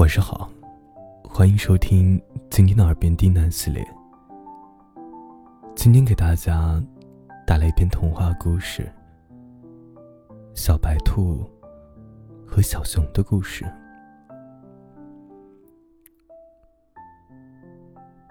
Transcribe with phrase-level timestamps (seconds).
[0.00, 0.48] 晚上好，
[1.22, 2.18] 欢迎收听
[2.50, 3.86] 今天的耳边低喃系列。
[5.76, 6.82] 今天给大家
[7.46, 8.90] 带来一篇童话故事
[10.54, 11.44] 《小白兔
[12.46, 13.62] 和小熊的故事》。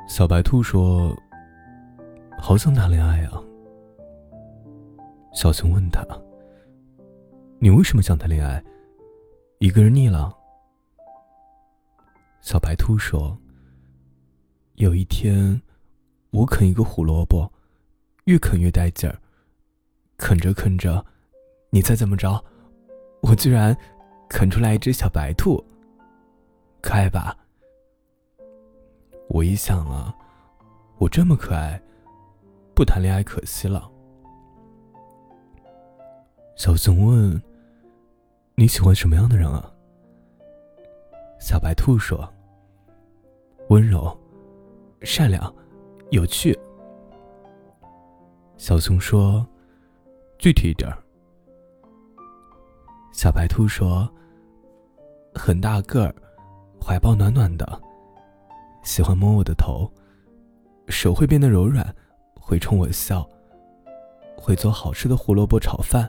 [0.07, 1.15] 小白兔说
[2.41, 3.39] ：“好想谈恋爱啊。”
[5.33, 6.03] 小熊问他
[7.61, 8.59] ：“你为什么想谈恋爱？
[9.59, 10.35] 一个人腻了？”
[12.41, 13.37] 小白兔说
[14.75, 15.61] ：“有一天，
[16.31, 17.51] 我啃一个胡萝卜，
[18.25, 19.19] 越啃越带劲儿。
[20.17, 21.05] 啃着啃着，
[21.69, 22.43] 你猜怎么着？
[23.21, 23.75] 我居然
[24.29, 25.63] 啃出来一只小白兔，
[26.81, 27.37] 可爱吧？
[29.27, 30.15] 我一想啊，
[30.97, 31.81] 我这么可爱，
[32.73, 33.89] 不谈恋爱可惜了。”
[36.55, 37.41] 小熊问
[38.55, 39.71] ：“你喜欢什么样的人啊？”
[41.49, 42.31] 小白兔说
[43.69, 44.15] ：“温柔、
[45.01, 45.51] 善良、
[46.11, 46.55] 有趣。”
[48.55, 49.43] 小熊说
[50.37, 50.87] ：“具体一点。”
[53.11, 54.07] 小白兔说
[55.33, 56.13] ：“很大个儿，
[56.79, 57.81] 怀抱暖暖的，
[58.83, 59.91] 喜欢摸我的头，
[60.87, 61.83] 手会变得柔软，
[62.39, 63.27] 会冲我笑，
[64.37, 66.07] 会做好吃的胡萝卜炒饭，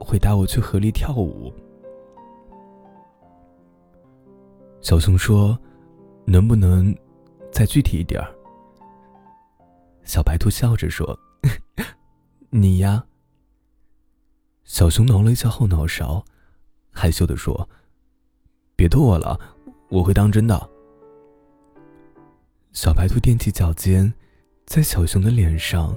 [0.00, 1.54] 会带我去河里跳舞。”
[4.88, 5.54] 小熊说
[6.24, 6.96] ：“能不能
[7.52, 8.34] 再具体一点儿？”
[10.02, 11.14] 小白兔笑着说
[12.48, 13.04] ：“你呀。”
[14.64, 16.24] 小熊挠了一下后脑勺，
[16.90, 17.68] 害羞的说
[18.76, 19.38] ：“别逗我了，
[19.90, 20.58] 我会当真的。”
[22.72, 24.10] 小白兔踮起脚尖，
[24.64, 25.94] 在小熊的脸上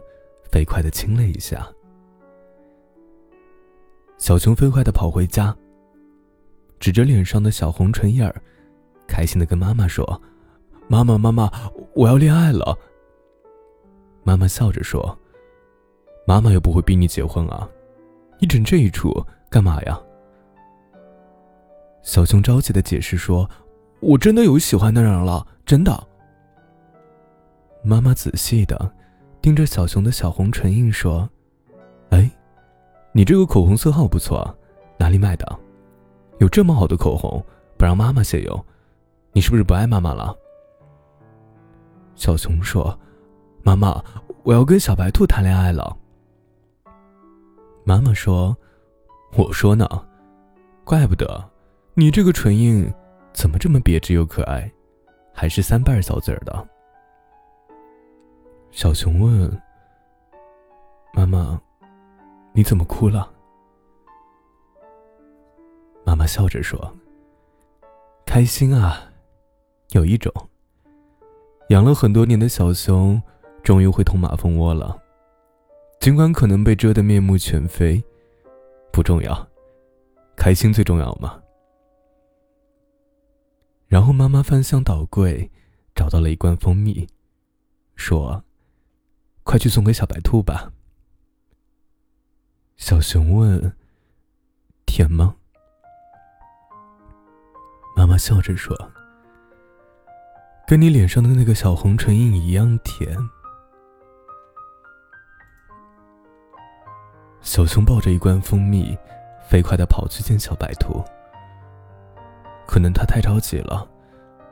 [0.52, 1.66] 飞快的亲了一下。
[4.18, 5.56] 小熊飞快的跑回家，
[6.78, 8.36] 指着脸上的小红唇印儿。
[9.12, 10.22] 开心的跟妈妈说
[10.88, 11.52] ：“妈妈，妈妈，
[11.94, 12.78] 我要恋爱了。”
[14.24, 15.20] 妈妈笑着说
[16.26, 17.68] ：“妈妈又不会逼你结婚啊，
[18.40, 19.12] 你整这一出
[19.50, 20.00] 干嘛呀？”
[22.04, 23.50] 小熊着急的解释说
[24.00, 26.08] ：“我真的有喜欢的人了，真的。”
[27.84, 28.90] 妈妈仔细的
[29.42, 31.30] 盯着小熊的小红唇印说
[32.12, 32.32] ：“哎，
[33.12, 34.58] 你这个口红色号不错，
[34.98, 35.60] 哪里买的？
[36.40, 37.44] 有这么好的口红，
[37.78, 38.66] 不让妈妈借用？”
[39.34, 40.36] 你是不是不爱妈妈了？
[42.16, 42.98] 小熊说
[43.64, 44.04] ：“妈妈，
[44.44, 45.98] 我要跟小白兔谈恋爱了。”
[47.84, 48.56] 妈妈说
[49.36, 49.88] ：“我说呢，
[50.84, 51.44] 怪不得
[51.94, 52.88] 你这个唇印
[53.34, 54.72] 怎么这么别致又可爱，
[55.34, 56.68] 还是三瓣小嘴儿的。”
[58.70, 59.62] 小熊问
[61.14, 61.60] ：“妈妈，
[62.54, 63.32] 你怎么哭了？”
[66.06, 66.94] 妈妈笑着说
[68.26, 69.02] ：“开心啊。”
[69.92, 70.32] 有一种，
[71.70, 73.22] 养了很多年的小熊，
[73.62, 74.98] 终于会捅马蜂窝了。
[76.00, 78.02] 尽管可能被蛰得面目全非，
[78.92, 79.48] 不重要，
[80.36, 81.42] 开心最重要嘛。
[83.88, 85.52] 然后妈妈翻箱倒柜，
[85.94, 87.06] 找到了一罐蜂蜜，
[87.96, 88.46] 说
[89.44, 90.72] ：“快去送给小白兔吧。”
[92.78, 93.76] 小熊问
[94.88, 95.36] ：“甜吗？”
[97.94, 98.74] 妈妈笑着说。
[100.72, 103.14] 跟你脸上的那个小红唇印一样甜。
[107.42, 108.98] 小熊抱着一罐蜂蜜，
[109.50, 111.04] 飞快的跑去见小白兔。
[112.66, 113.86] 可能他太着急了，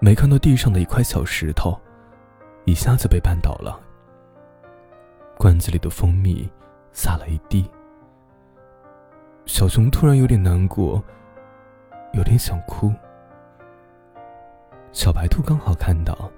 [0.02, 1.80] 没看到地上的一块小石头，
[2.66, 3.80] 一下子被绊倒了。
[5.38, 6.52] 罐子里的蜂蜜
[6.92, 7.64] 洒了一地。
[9.46, 11.02] 小熊突然有点难过，
[12.12, 12.94] 有点想哭。
[15.00, 16.30] 小白兔刚好看到，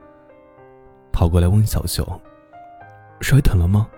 [1.11, 2.05] 跑过来问小熊
[3.19, 3.89] ：“摔疼了吗？”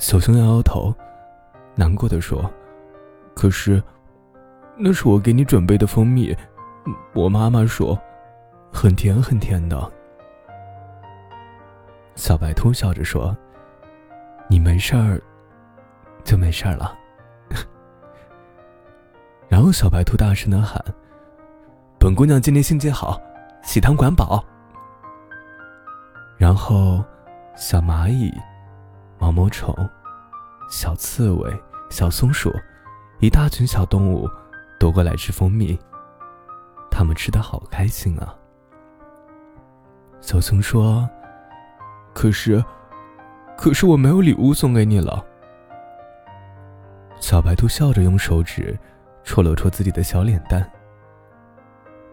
[0.00, 0.90] 小熊摇摇头，
[1.74, 2.50] 难过的说
[3.36, 3.82] ：“可是，
[4.74, 6.34] 那是我给你准备的蜂蜜，
[7.12, 7.94] 我妈妈说，
[8.72, 9.78] 很甜很甜的。”
[12.16, 13.36] 小白兔笑着说
[14.48, 15.20] ：“你没事儿，
[16.24, 16.96] 就没事儿了。
[19.46, 20.82] ”然后小白兔大声的喊。
[22.00, 23.20] 本姑娘今天心情好，
[23.62, 24.42] 喜糖管饱。
[26.36, 27.04] 然后，
[27.56, 28.32] 小蚂蚁、
[29.18, 29.74] 毛毛虫、
[30.70, 31.52] 小刺猬、
[31.90, 32.54] 小松鼠，
[33.18, 34.30] 一大群小动物
[34.78, 35.76] 都过来吃蜂蜜。
[36.88, 38.32] 他们吃的好开心啊！
[40.20, 41.08] 小熊说
[42.14, 42.64] ：“可是，
[43.56, 45.24] 可是我没有礼物送给你了。”
[47.20, 48.78] 小白兔笑着用手指
[49.24, 50.70] 戳了戳自己的小脸蛋。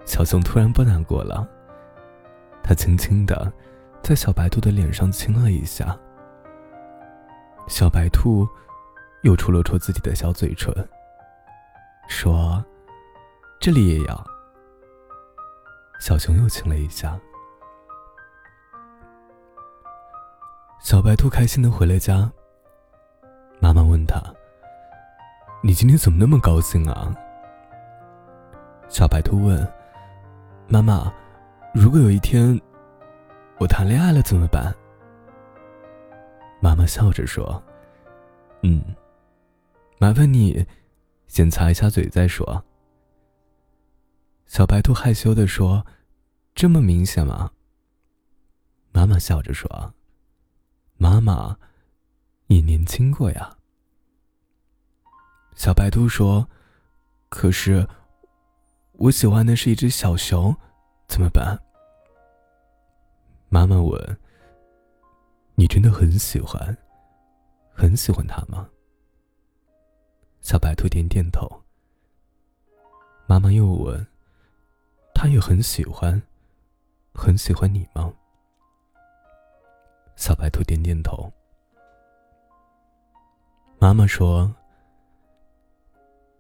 [0.06, 1.48] 小熊突然不难过了，
[2.64, 3.52] 他轻轻的
[4.02, 5.98] 在小白兔的脸上亲了一下。
[7.68, 8.48] 小白兔
[9.24, 10.74] 又戳了戳自己的小嘴唇，
[12.08, 12.64] 说
[13.60, 14.28] ：“这里也要。”
[16.00, 17.20] 小熊又亲了一下。
[20.80, 22.32] 小白兔开心的回了家。
[23.60, 24.22] 妈妈问他
[25.64, 27.12] ：“你今天怎么那么高兴啊？”
[28.88, 29.68] 小白兔问
[30.68, 31.14] ：“妈妈，
[31.74, 32.60] 如果有一天
[33.60, 34.76] 我谈恋爱了怎么办？”
[36.60, 37.64] 妈妈笑着说
[38.64, 38.84] ：“嗯，
[40.00, 40.66] 麻烦你
[41.28, 42.64] 先擦一下嘴再说。”
[44.48, 45.86] 小白兔害羞的说
[46.56, 47.52] ：“这么明显吗？”
[48.92, 49.94] 妈妈笑着说
[50.98, 51.58] ：“妈妈
[52.48, 53.58] 你年轻过呀。”
[55.56, 56.50] 小白兔说
[57.30, 57.88] ：“可是。”
[58.98, 60.56] 我喜欢的是一只小熊，
[61.08, 61.60] 怎么办？
[63.50, 64.18] 妈妈问
[65.56, 66.76] ：“你真的很喜欢，
[67.74, 68.70] 很喜欢它吗？”
[70.42, 71.48] 小白兔点点头。
[73.28, 74.06] 妈妈又问
[75.14, 76.22] ：“他也很喜欢，
[77.14, 78.14] 很喜欢你吗？”
[80.16, 81.32] 小白兔点点头。
[83.78, 84.56] 妈妈说：“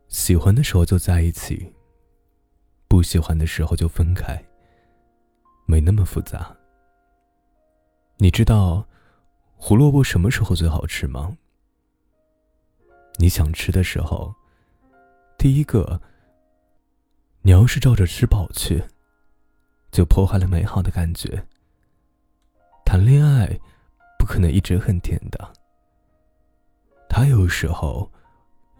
[0.08, 1.72] 喜欢的时候就在一起。”
[3.06, 4.44] 喜欢的时候就分开，
[5.68, 6.54] 没那么复杂。
[8.18, 8.86] 你知道
[9.56, 11.38] 胡萝卜什么时候最好吃吗？
[13.18, 14.34] 你想吃的时候，
[15.38, 16.02] 第一个，
[17.44, 18.84] 你要是照着吃饱去，
[19.92, 21.46] 就破坏了美好的感觉。
[22.84, 23.60] 谈恋爱
[24.18, 25.54] 不可能一直很甜的，
[27.08, 28.12] 它有时候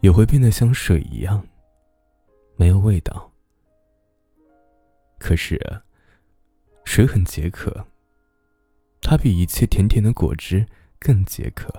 [0.00, 1.46] 也会变得像水一样，
[2.56, 3.30] 没有味道。
[5.18, 5.82] 可是，
[6.84, 7.86] 水很解渴。
[9.00, 10.66] 它比一切甜甜的果汁
[10.98, 11.72] 更解渴。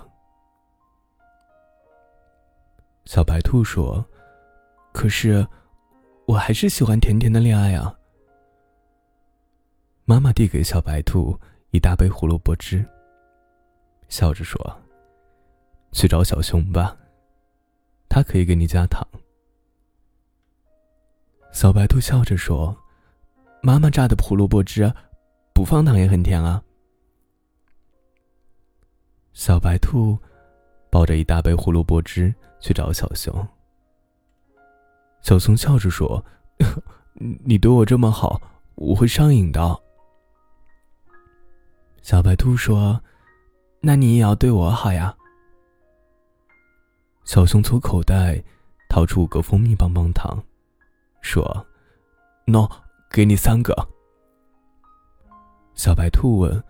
[3.05, 4.05] 小白兔说
[4.93, 5.47] ：“可是，
[6.25, 7.97] 我还是喜欢甜甜的恋爱啊。”
[10.05, 11.37] 妈妈递给小白兔
[11.71, 12.85] 一大杯胡萝卜汁，
[14.07, 14.81] 笑着说
[15.91, 16.97] ：“去找小熊吧，
[18.09, 19.05] 他可以给你加糖。”
[21.51, 22.77] 小白兔笑着说。
[23.61, 24.91] 妈妈榨的胡萝卜汁，
[25.53, 26.61] 不放糖也很甜啊。
[29.33, 30.17] 小白兔
[30.89, 33.47] 抱着一大杯胡萝卜汁去找小熊。
[35.21, 36.23] 小熊笑着说
[37.43, 38.41] ：“你对我这么好，
[38.75, 39.79] 我会上瘾的。”
[42.01, 43.01] 小白兔说
[43.81, 45.13] ：“那你也要对我好呀。”
[47.25, 48.41] 小熊从口袋
[48.89, 50.41] 掏出五个蜂蜜棒棒糖，
[51.21, 51.67] 说
[52.45, 52.67] ：“no。”
[53.09, 53.73] 给你三个。
[55.73, 56.63] 小白兔问：“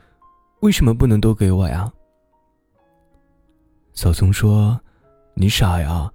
[0.61, 1.91] 为什么不能都给我呀？”
[3.93, 4.79] 小熊说
[5.33, 6.11] ：“你傻呀，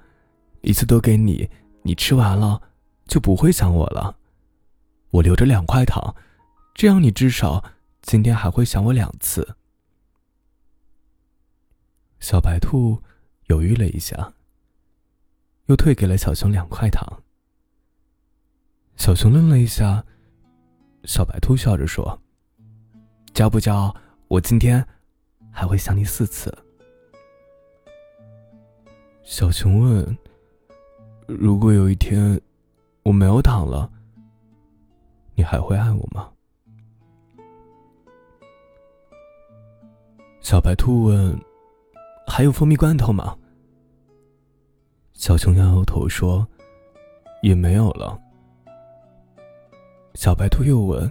[0.60, 1.48] 一次都给你，
[1.82, 2.60] 你吃完了
[3.06, 4.16] 就不会想我了。
[5.10, 6.14] 我留着两块糖，
[6.74, 7.64] 这样你至少
[8.02, 9.56] 今天还会想我两次。”
[12.20, 13.02] 小白兔
[13.46, 14.32] 犹豫了一下，
[15.66, 17.04] 又退给了小熊两块糖。
[19.02, 20.04] 小熊愣了一下。
[21.02, 22.16] 小白兔笑着说
[23.34, 23.92] ：“交不交？
[24.28, 24.86] 我今天
[25.50, 26.56] 还会想你四次。”
[29.24, 30.16] 小熊问
[31.26, 32.40] ：“如果有一天
[33.02, 33.90] 我没有糖了，
[35.34, 36.30] 你还会爱我吗？”
[40.40, 41.36] 小白兔问
[42.24, 43.36] ：“还有蜂蜜罐头吗？”
[45.12, 46.46] 小熊摇摇头说
[47.42, 48.16] ：“也没有了。”
[50.14, 51.10] 小白兔又问：“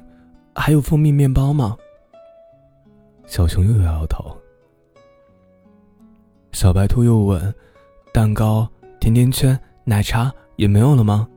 [0.56, 1.76] 还有蜂蜜面包吗？”
[3.26, 4.36] 小熊又摇摇头。
[6.52, 7.54] 小白兔又问
[8.14, 11.28] ：“蛋糕、甜甜圈、奶茶也没有了吗？”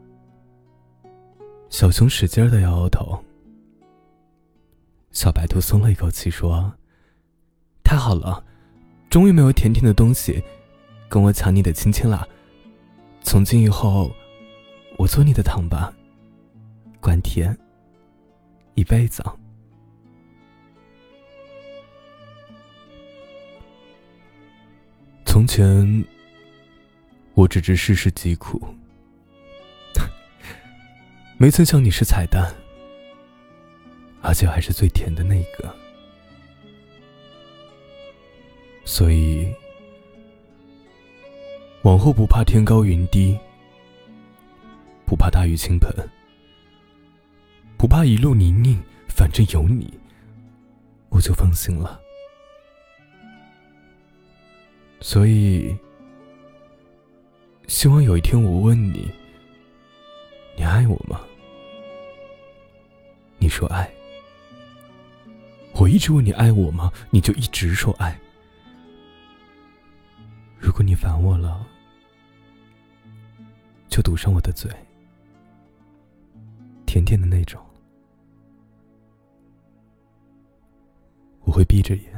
[1.70, 3.18] 小熊使劲的摇摇头。
[5.10, 6.72] 小白兔松了一口气说
[7.82, 8.44] ：“太好了，
[9.08, 10.42] 终于没有甜甜的东西
[11.08, 12.28] 跟我抢你的亲亲了。
[13.22, 14.10] 从今以后，
[14.98, 15.92] 我做你的糖吧。”
[17.04, 17.54] 管甜，
[18.76, 19.22] 一辈子。
[25.26, 26.02] 从前，
[27.34, 28.58] 我只知世事疾苦，
[31.36, 32.50] 没曾想你是彩蛋，
[34.22, 35.76] 而且还是最甜的那个。
[38.86, 39.52] 所以，
[41.82, 43.38] 往后不怕天高云低，
[45.04, 45.92] 不怕大雨倾盆。
[47.76, 48.78] 不怕一路泥泞，
[49.08, 49.92] 反正有你，
[51.10, 52.00] 我就放心了。
[55.00, 55.76] 所以，
[57.66, 59.10] 希望有一天我问你，
[60.56, 61.20] 你爱我吗？
[63.38, 63.90] 你说爱。
[65.74, 66.90] 我一直问你爱我吗？
[67.10, 68.18] 你就一直说爱。
[70.58, 71.66] 如果你烦我了，
[73.88, 74.70] 就堵上我的嘴，
[76.94, 77.60] 甜甜的那种，
[81.40, 82.13] 我会闭着眼。